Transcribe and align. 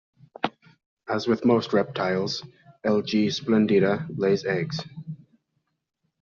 As 1.07 1.27
with 1.27 1.45
most 1.45 1.73
reptiles, 1.73 2.41
"L. 2.83 3.03
g. 3.03 3.27
splendida" 3.29 4.07
lays 4.17 4.45
eggs. 4.45 4.79